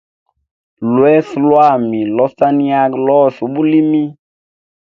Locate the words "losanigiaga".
2.17-2.97